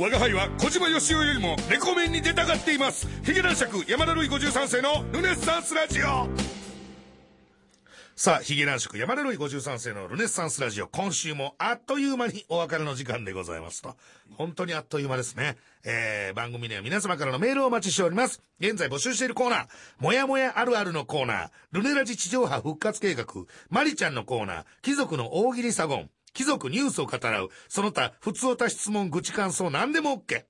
[0.00, 6.26] 我が輩は小島よしおよりもレコメンに出たがっていますヒゲ男爵山田るい53世のルネッサンスラジオ
[8.16, 13.96] さあ、ヒゲ男爵山田るい53世のルネッサンスラジオ、今週もあっという間にお別れの時間でございますと。
[14.36, 15.56] 本当にあっという間ですね。
[15.84, 18.42] えー、番組では皆様からのメールをお待ちしております。
[18.58, 19.66] 現在募集しているコーナー、
[20.00, 23.24] もやもやあるあるのコーナー、ルネラジ地上波復活計画、
[23.70, 30.44] マリちゃんのコーナー、貴族の大喜利サゴン、貴族ニュースを語らう、その他、普通おた質問、愚痴感想、何でも OK。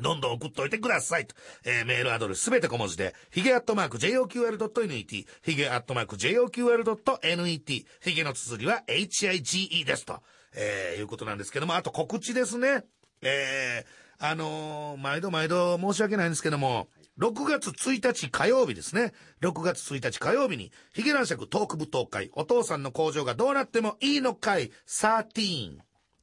[0.00, 1.34] どんどん送っといてくださいと。
[1.64, 10.22] えー、メールアドレスすべて小文字で、ヒゲアットマーク JOQR.net、ヒゲアットマーク JOQR.net、ヒゲの綴りは HIGE ですと。
[10.54, 12.84] えー、いうことなんですけども、あと告知ですね。
[13.22, 19.12] えー、あのー毎度毎度申し訳ないんですけども、6月1日火曜日ですね。
[19.42, 25.78] 6月1日火曜日に、ヒゲ男爵トーク舞踏会、お父さんの工場がどうなってもいいのかい、13。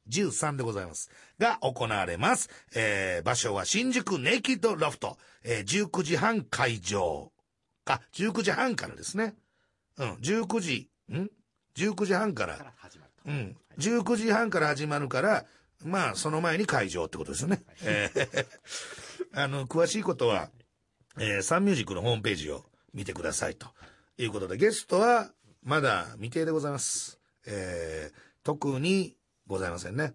[0.10, 1.12] 13でございます。
[1.38, 2.50] が行われます。
[2.76, 5.18] えー、場所は新宿ネイキッドロフト。
[5.44, 7.32] えー、19時半会場。
[7.86, 9.36] あ、19時半からですね。
[9.98, 11.30] うん、19時、ん
[11.76, 12.64] ?19 時半からか。
[12.64, 13.30] ら始まると。
[13.30, 13.58] うん。
[13.78, 15.46] 19時半から始まるから、
[15.86, 17.62] まあ、その前に会場ってことですよね。
[17.84, 18.46] えー
[19.32, 20.50] あの、詳しいことは、
[21.18, 23.68] えーサンミュージックのホームページを見てくださいと
[24.18, 25.32] いうことで、ゲストは
[25.64, 27.20] まだ未定でございます。
[27.46, 29.16] えー特に
[29.48, 30.14] ございませんね。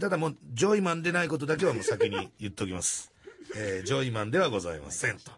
[0.00, 3.12] ただもう、ジョイマンでないことだけはもう 先に言っておきます。
[3.54, 5.18] えージョイマンではございません。
[5.18, 5.30] と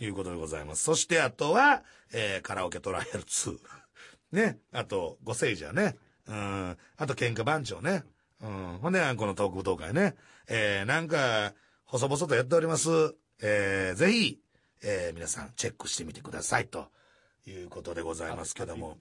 [0.00, 0.82] いうことでございます。
[0.84, 3.58] そしてあとは、えーカラオケトライアル2。
[4.32, 4.58] ね。
[4.72, 5.96] あと、ご聖者ね。
[6.26, 6.78] うん。
[6.96, 8.02] あと、喧嘩番長ね。
[8.40, 8.78] うん。
[8.78, 10.16] ほんで、あんこのトーク舞踏会ね。
[10.48, 12.88] えー、なんか、細々とやっております。
[13.40, 14.40] えー、ぜひ、
[14.86, 16.66] えー、皆さんチェックしてみてください。
[16.68, 16.88] と
[17.46, 18.98] いうことでございますけども。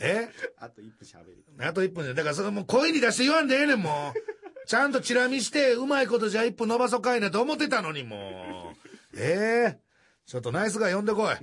[0.00, 1.44] えあと1分喋る。
[1.60, 2.14] あと1分で。
[2.14, 4.66] だからそれもう声に出して言わんでええねん、もう。
[4.66, 9.18] ちゃんとチラ見して、うまいことじゃあ1分伸ばそうかいなと思ってたのに、もう。
[9.18, 9.80] ええ？
[10.26, 11.34] ちょっとナイスガイ呼んでこい。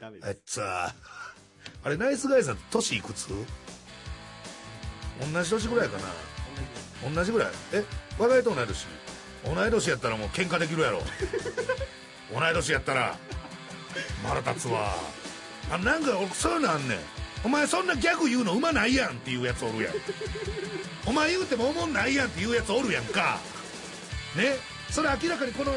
[0.00, 0.28] ダメです。
[0.30, 0.94] えっつあ
[1.86, 3.28] れ、ナイスガイさん、年いくつ？
[5.32, 7.14] 同じ年ぐらいかな。
[7.14, 7.48] 同じぐらい。
[7.72, 7.84] え、
[8.18, 8.86] 若いと同い年
[9.44, 11.02] 同い年やったらもう喧嘩できるやろ。
[12.32, 13.16] 同い年やったら。
[14.24, 14.94] 腹立つわ。
[15.70, 16.98] あ、なんか、俺そういうのあんねん。
[17.44, 19.94] お前そんなギャグ言うのうまないやんっていうやつおるやん。
[21.06, 23.38] お前言うてもおもんないやんっていうやつおるやんか。
[24.34, 24.56] ね？
[24.90, 25.76] それ明らかにこの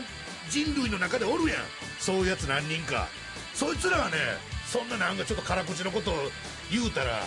[0.49, 1.57] 人類の中でおるやん
[1.99, 3.07] そういうやつ何人か
[3.53, 4.17] そいつらはね
[4.65, 6.15] そんななんかちょっと辛口のことを
[6.71, 7.21] 言うたら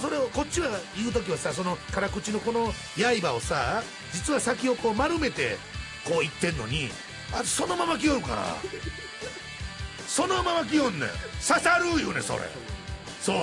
[0.00, 5.56] それをこっちは言う時はさその辛口のこの刃をさ実は先をこう丸めて
[6.04, 6.88] こう言ってんのに
[7.32, 8.56] あそのまま来よるから。
[10.06, 11.08] そのまま来よんねん
[11.46, 12.40] 刺さるよねそれ。
[13.20, 13.36] そう。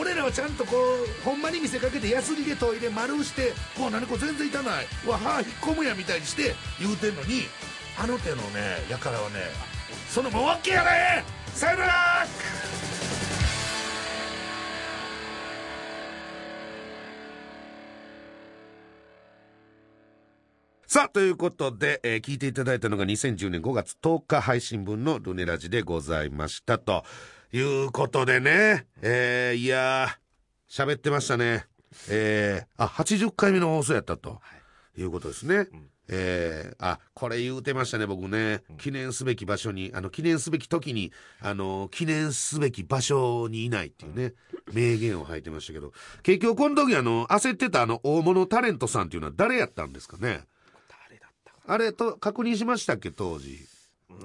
[0.00, 4.86] 俺らはちゃんとこうほんまに見せかけてヤスリで研いで丸してもう何これ全然痛ない。
[5.06, 7.42] わ歯引っ込むやみたいにして言うてんのに
[7.98, 8.42] あの手のね
[8.88, 9.40] やからはね
[10.08, 12.26] そのもうわけやねさよなら!
[20.94, 26.78] さあ、ということで、えー聞いていただいたのが2010年5月10日配信分のルネラジでございました。
[26.78, 27.02] と
[27.52, 31.66] いうことでね、えー、いやー、喋ってましたね。
[32.08, 34.40] えー、あ、80回目の放送やったと。
[34.96, 35.66] いうことですね。
[36.06, 38.62] えーあ、これ言うてましたね、僕ね。
[38.78, 44.34] 記念すべき場所に、あの、記念すべき時に、あの、記念すべき場所にいないっていうね、
[44.72, 50.44] 名言を吐いてましたけど、結局この時あの、焦ってたあの、大物タレントさんっていうのは誰やったんですかね？
[51.66, 53.58] あれと、確認しましたっけ、当時？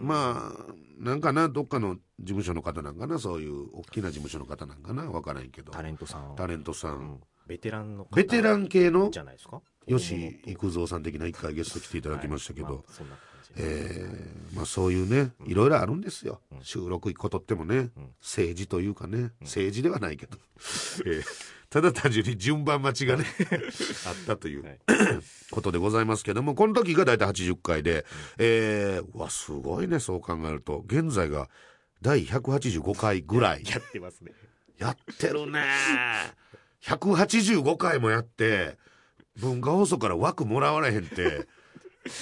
[0.01, 5.71] まあ、なんかな、どっかの事務所の方なんかな、そういう大きな事務所の方なんかな、わからんけど。
[5.71, 6.35] タレントさん。
[6.35, 6.97] タレントさん。
[6.97, 7.19] うん。
[7.47, 9.09] ベテランの方ベテラン系の？
[9.09, 9.61] じゃないですか？
[9.87, 12.75] 吉幾三さん的な一回ゲスト来ていただきましたけど、はい。
[12.75, 13.17] まあそんな
[13.57, 16.41] えーまあそういうね、いろいろあるんですよ。
[16.61, 17.89] 収録行くことってもね、
[18.21, 20.37] 政治というかね、政治ではないけど、
[21.07, 21.23] えー
[21.69, 23.25] ただ単純に順番待ちがね、
[24.07, 24.79] あったという、はい
[25.51, 28.05] ことでございますけども、この時が大体80回で、
[28.37, 31.49] えー、うわ、すごいね、そう考えると、現在が
[32.01, 33.63] 第185回ぐらい。
[33.65, 34.31] やってますね
[34.77, 35.63] やってるね。
[36.83, 38.77] 185回もやって、
[39.35, 41.47] 文化放送から枠もらわれへんって、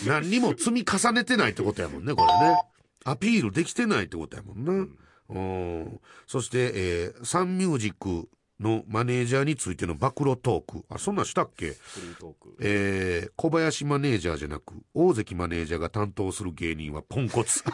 [0.05, 2.61] 何にも積み重ねてないってことやもんね、これね。
[3.03, 4.87] アピールできてないってことやもんな。
[5.29, 5.99] うん。
[6.25, 8.29] そして、えーサンミュージック
[8.59, 10.85] のマネージャーについての暴露トーク。
[10.89, 11.71] あ、そんなんしたっけ？
[11.73, 17.63] フリートークえー小林マネージャーじゃなく、大関マネージャーが担当する芸人はポンコツ。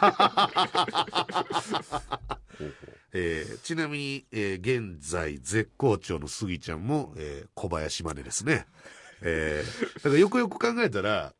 [3.12, 8.66] えーちなみに、えー現在絶好調のスギちゃんも、えー小林マネですね。
[9.22, 11.32] えーだからよくよく考えたら、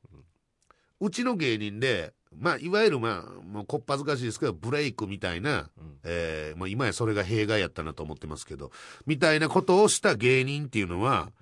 [1.00, 5.98] うちの芸人で、まあ、いわゆるまあ、もうこっぱずかしいですけど、ブレイクみたいな、うん。
[6.04, 8.70] えーまあ、今やそれが弊害やったなと思ってますけど、
[9.06, 11.32] みたいなことをした芸人っていうのは、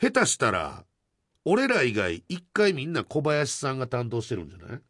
[0.00, 0.84] 下手したら、
[1.44, 4.80] 俺ら以外、一回みんな小林さんが担当してるんじゃない？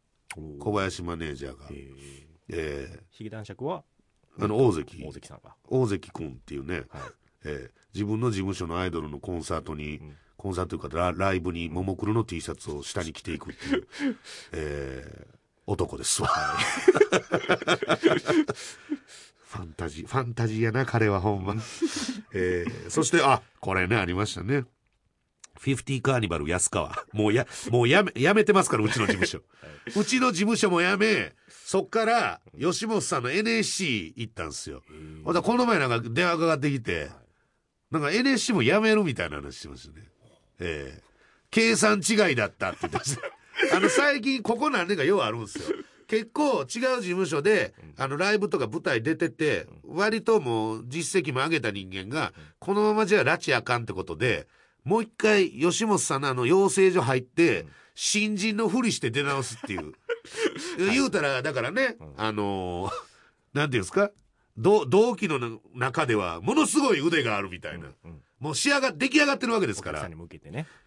[0.59, 1.65] 小林マネージャーが。
[1.69, 2.19] えー。
[2.49, 3.83] えヒゲ男爵は？
[4.39, 5.03] ーあの、大関。
[5.05, 5.55] 大関さんが。
[5.67, 6.85] 大関君っていうね、はい。
[7.45, 7.71] えー。
[7.93, 13.87] 自分の事務所のアイドルのコンサートに、んコンサートというかラライブにももクロの T シャツを下に着ていくっていう、
[14.53, 15.31] えー
[15.67, 16.27] 男ですわ。
[19.47, 21.53] ファンタジー、ファンタジーやな、彼はほんま。
[22.33, 24.65] えーそして、あ、これね、ありましたね。
[25.59, 27.05] フィフティカーニバル安川。
[27.13, 29.43] もうや、もうやめ、やめてますから、うちの事務所。
[29.95, 34.81] うちの事務所もやめ、そっから、吉本さんの NSC 行ったんですよ。
[35.23, 37.11] ほんこの前なんか電話かかってきて、
[37.91, 40.07] なんか NSC もやめるみたいな話してましたね。
[40.61, 41.01] ええ
[41.49, 43.23] 計算違いだったって言ってました。
[43.75, 45.75] あの、最近、ここ何年かようあるんですよ。
[46.07, 54.47] 結構違う事務所で、あの、ライブとか舞台出てて、割ともう実績も上げた人間が、このままじゃ拉致あかんってことで、
[54.85, 59.93] もう一回、吉本さんのあの、養成所入って、新人のふりして出直すっていう。
[60.77, 62.93] 言うたら、だからね、あのー
[63.57, 64.11] なんていうんですか？
[64.57, 67.89] 同同期の中では、ものすごい腕があるみたいな。
[68.41, 70.15] うんもう仕上が、出来上がってるわけですからね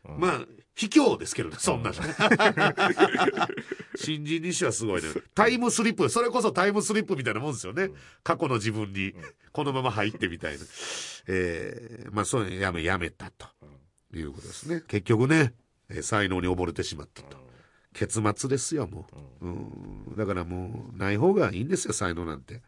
[0.08, 0.40] うんまあ、
[0.74, 1.96] 卑怯ですけどね、そんなの。
[3.96, 5.08] 新人にしてはすごいね。
[5.34, 7.90] タイムスリップ、それこそタイムスリップみたいなもんですよね。
[8.24, 9.14] 過去の自分に、
[9.52, 10.64] このまま入ってみたいな。
[11.28, 13.46] えー、まあ、そういうのやめ、やめたと。
[14.12, 14.82] いうことですね。
[14.86, 15.54] 結局ね、
[15.88, 17.36] えー才能に溺れてしまったと。
[17.94, 19.06] 結末ですよ、も
[19.40, 19.46] う。
[19.46, 20.16] うん。
[20.16, 22.62] だからもう、ない方がいいんですよ、才能なんて。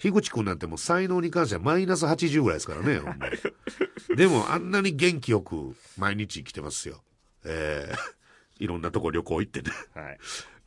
[0.00, 7.02] 樋口くんなんてもう才能に関してはマイナス80ぐらいですからね、ほんまにでもあんなに元気よく毎日生きてますよ。
[7.44, 9.70] えー、いろんなとこ旅行行ってね。
[9.94, 10.18] はい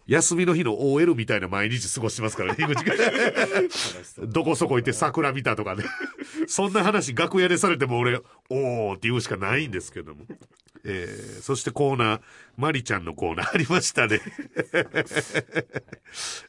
[0.05, 4.29] 休みの日の OL みたいな毎日過ごしてますからね、樋口くん。
[4.29, 5.85] どこそこ行って桜見たとかね。
[6.47, 8.19] そんな話楽屋でされても俺、
[8.49, 10.25] おーって言うしかないんですけども。
[10.85, 12.21] えー、そしてコーナー、
[12.57, 14.21] マリちゃんのコーナー ありましたね。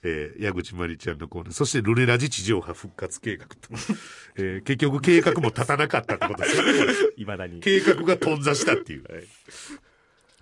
[0.03, 1.53] えー、矢口まりちゃんのコーナー。
[1.53, 3.57] そしてルネラジ地上波復活計画と。
[4.37, 6.73] えー、結局計画も立たなかったってことですよね。
[7.17, 9.05] いまだに計画が頓挫したっていう。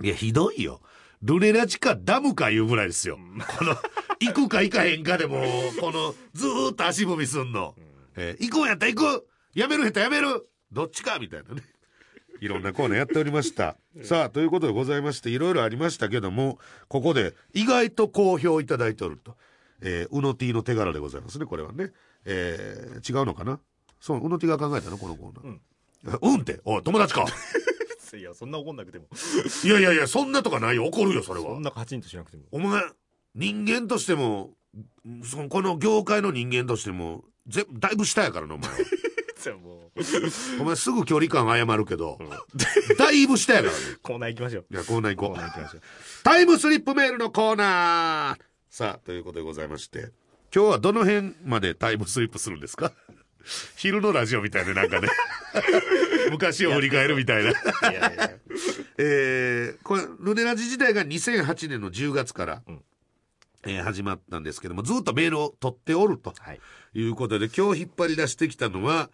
[0.00, 0.80] いや、ひどいよ。
[1.22, 3.18] ルネラジかダムかいうぐらいですよ。
[3.58, 3.76] この、
[4.20, 5.44] 行くか行かへんかでも、
[5.78, 7.76] この、ずーっと足踏みすんの。
[8.16, 11.62] えー行くんやったら行くやめるんやったらやめるどっちかみたいなね。
[12.42, 13.76] いろんなコーナーやっておりました。
[14.02, 19.36] さあ、ということでございまして、いろいろありましたけども、ここで意外と好評いただいておると。
[19.80, 21.92] えー、うの T の手柄でございますね、これはね。
[22.24, 23.60] えー、違うのかな？
[24.00, 24.98] そう、うの T が考えたの？
[24.98, 26.18] このコーナー。
[26.20, 27.26] うん、って、おい、友達か。
[28.14, 29.06] いやそんな怒んなくても
[29.64, 30.84] いやいやいや、そんなとかないよ。
[30.84, 31.62] 怒るよ、それはそん。
[31.62, 32.82] なカチンとしなくてもお前、
[33.34, 34.50] 人間としても、
[35.24, 38.76] そのこの業界の人間としても、ぜだいぶ下やからな、お前は。
[39.42, 40.00] じゃあもう。
[40.60, 42.18] お前すぐ距離感謝るけど、
[42.98, 43.78] だいぶ下やからね。
[44.02, 44.66] コーナー行きましょう。
[44.70, 45.34] いや、コーナー行こう。
[45.34, 45.82] コーナー行きましょう。
[46.22, 48.42] タイムスリップメールのコーナー。
[48.70, 50.10] さあ、ということでございまして、
[50.54, 52.92] 今日はどの辺までタイムスリップするんですか？
[53.76, 55.08] 昼のラジオみたいでなんかね。
[56.30, 57.50] 昔を振り返るみたいな。
[57.50, 58.30] いやいや
[58.98, 62.82] えーこれルネラジ時代が2008年の10月から、うん
[63.64, 66.60] えー始まったんですけどもずっとメールを取っておるとはい。
[66.94, 69.10] いうことで今日引っ張り出してきたのは、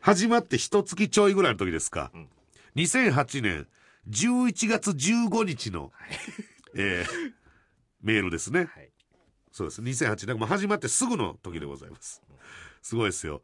[0.00, 2.28] 始まって一月ちょいぐらいの時ですか、ん。
[2.76, 3.66] 2008年
[4.08, 5.92] 11月15日の、
[6.74, 7.32] えー
[8.02, 8.60] メールですね。
[8.60, 8.90] はい。
[9.52, 9.80] そうです。
[9.82, 12.20] 2008年もう始まってすぐの時でございます。
[12.82, 13.42] すごいですよ。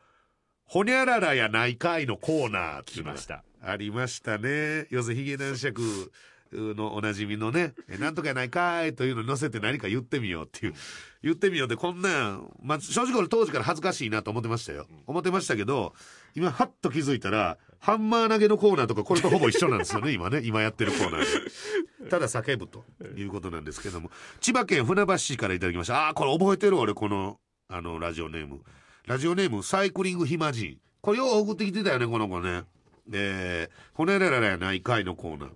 [0.64, 3.44] ほにゃららやないかいのコーナーっていうのが来ました。
[3.62, 4.86] ありましたね。
[4.90, 6.12] 要するにヒゲ男爵
[6.52, 10.74] のおなじみのね「えなんとかやないかい」というのに載せて何か言ってみようっていう。
[11.22, 14.86] 言ってみようでこんなん、まあ、正直俺当時から恥ずかしいなと思ってましたよ。
[15.06, 15.94] 思ってましたけど
[16.34, 20.42] 今ハッと気づいたらハンマー投げのコーナーとかこれとほぼ一緒なんですよね 今ね。
[20.44, 22.06] 今やってるコーナーで。
[22.10, 22.84] ただ叫ぶと
[23.16, 24.10] いうことなんですけども。
[24.40, 26.06] 千葉県船橋市からいただきました。
[26.06, 28.62] ああーこれ覚えてる俺このあのラジオネーム。
[29.06, 30.78] ラジオネームサイクリング暇人。
[31.00, 32.64] これよう送ってきてたよねこの子ね。
[33.12, 35.50] えー、骨らららやないかいのコーナー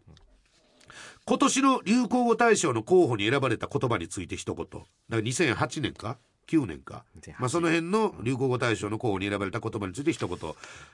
[1.25, 4.67] 今年の流行語大賞の候補に選ばれた言葉について一言。
[4.67, 6.19] だから2008年か
[6.49, 10.39] ？9年か？2008まあその辺の流行語大賞の候補に選ばれた言葉について一言。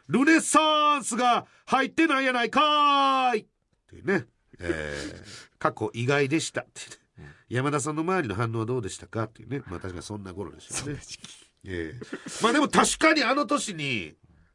[0.08, 3.40] ルネッサンスが入ってないやないかーい！
[3.40, 3.46] っ
[3.88, 4.26] ていうね、
[4.60, 6.82] えー 過去意外でしたって
[7.20, 9.24] ね、山田さんの周りの反応はどうでしたか？
[9.24, 9.62] っていうね。
[9.66, 10.98] まあ確かにそんな頃でし たね
[11.64, 12.06] ええ
[12.42, 14.14] まあでも確かにあの年に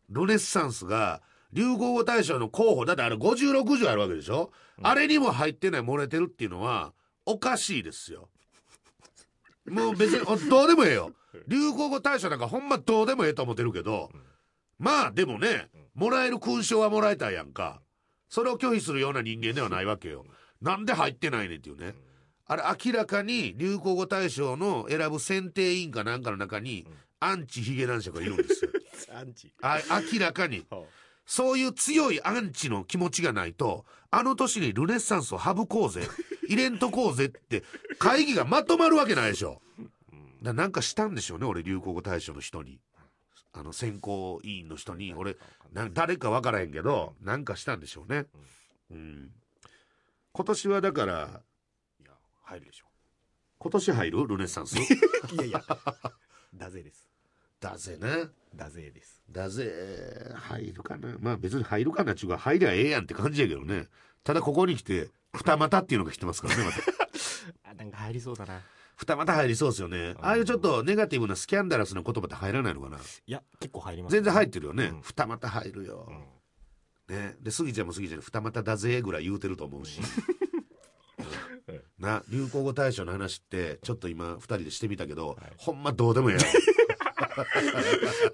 [0.10, 1.22] ルネッサンスが
[1.54, 4.52] 流行語大賞の候補だってあれ5060あるわけでしょ、
[4.82, 6.94] あれにも入ってない漏れてるっていうのは
[7.26, 8.30] おかしいですよ。
[9.66, 11.12] もう別におどうでもええよ。
[11.48, 14.12] 流行語大賞なんかほんまどうでもええと思ってるけど、
[14.78, 17.82] まあでもねもらえる勲章はもらえたやんか。
[18.30, 20.26] それを拒否するような人間ではないわけよ。
[20.60, 21.94] なんで入ってないねんっていうね、
[22.48, 26.88] あれ明らかに流行語大賞の選ぶ選定委員かなんかの中に、
[27.20, 28.72] アンチヒゲ男爵がいるんですよ。
[29.16, 29.54] アンチ。
[29.62, 29.80] あ
[30.12, 30.66] 明らかに
[31.26, 36.08] そういう強いアンチの気持ちがないとあの年にルネッサンスを省こうぜ
[36.48, 37.64] 入れんとこうぜって
[37.98, 39.62] 会議がまとまるわけないでしょ。
[40.42, 42.80] だなんかしたんでしょうね俺流行語大賞の人に。
[43.54, 45.14] あの選考委員の人に。
[45.14, 45.38] 俺
[45.72, 48.26] な誰か分からへんけどなんかしたんでしょうね。
[48.92, 49.32] うん。
[50.34, 51.42] 今年はだから
[52.02, 52.12] いや
[52.44, 52.88] 入るでしょ。
[53.60, 54.28] 今年入る？
[54.28, 54.78] ルネッサンス？
[54.78, 55.64] いやいや。
[56.54, 57.08] だぜです。
[57.60, 59.22] だぜねだぜです。
[59.32, 61.16] だぜ入るかな。
[61.20, 63.88] まあ別に入るかなっちゅうか入りゃええやんって感じやけどね。
[64.24, 66.78] ただここに来て二股っていうのが来てますからねまた。
[67.70, 68.62] あなんか入りそうだな。
[68.96, 70.16] 二股入りそうですよね。
[70.20, 72.98] ああいうちょっとネガティブなスキャンダラスな言葉って入らないのかな？
[72.98, 75.02] いや結構入ります全然入ってるよね、うん。
[75.02, 76.10] 二股入るよ、
[77.10, 77.14] ん。
[77.14, 77.36] ね。
[77.42, 80.00] でスギちゃんもスギちゃんに二股だぜぐらい言うてると思うし
[82.00, 86.44] な流行語大賞の話ってちょっと今二人でしてみたけど、ほんまどうでもええや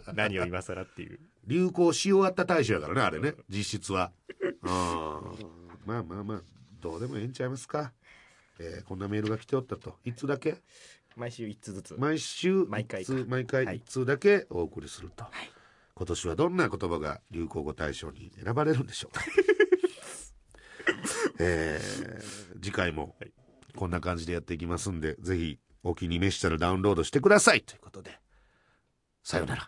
[0.08, 1.20] ろ 何を今更っていう。
[1.48, 3.34] 流行し終わった大賞やからねあれね。
[3.50, 4.12] 実質は。
[4.62, 4.70] うん
[5.86, 6.42] まあまあまあ
[6.82, 7.94] どうでもええんちゃいますか、
[8.60, 9.96] えーこんなメールが来ておったと。
[10.06, 10.58] いつだけ？
[11.16, 11.96] 毎週一つずつ。
[11.98, 13.78] 毎週毎回一通毎回はい。
[13.78, 15.26] 一通だけお送りすると、
[15.96, 19.24] 今年はどんな言葉が流行語大賞に選ばれるんでしょうか
[21.40, 23.16] えー次回も
[23.76, 27.62] こんな感じでやっていきますんでぜひお気に召したらダウンロードしてください。
[27.62, 28.20] ということで
[29.24, 29.68] さようなら